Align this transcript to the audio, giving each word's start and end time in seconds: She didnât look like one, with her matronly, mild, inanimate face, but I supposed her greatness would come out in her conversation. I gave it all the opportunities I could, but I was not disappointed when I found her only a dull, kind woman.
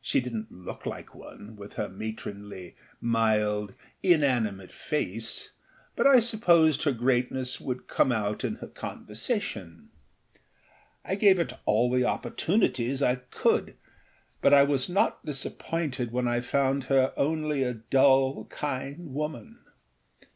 She 0.00 0.20
didnât 0.20 0.48
look 0.50 0.86
like 0.86 1.14
one, 1.14 1.54
with 1.54 1.74
her 1.74 1.88
matronly, 1.88 2.74
mild, 3.00 3.74
inanimate 4.02 4.72
face, 4.72 5.52
but 5.94 6.04
I 6.04 6.18
supposed 6.18 6.82
her 6.82 6.90
greatness 6.90 7.60
would 7.60 7.86
come 7.86 8.10
out 8.10 8.42
in 8.42 8.56
her 8.56 8.66
conversation. 8.66 9.90
I 11.04 11.14
gave 11.14 11.38
it 11.38 11.52
all 11.64 11.92
the 11.92 12.04
opportunities 12.04 13.04
I 13.04 13.20
could, 13.30 13.76
but 14.40 14.52
I 14.52 14.64
was 14.64 14.88
not 14.88 15.24
disappointed 15.24 16.10
when 16.10 16.26
I 16.26 16.40
found 16.40 16.82
her 16.90 17.14
only 17.16 17.62
a 17.62 17.74
dull, 17.74 18.46
kind 18.46 19.14
woman. 19.14 19.60